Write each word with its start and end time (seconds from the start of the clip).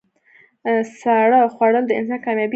ساړه 0.99 1.41
خوړل 1.55 1.83
د 1.87 1.91
انسان 1.99 2.19
کامیابي 2.25 2.47
ده. 2.47 2.49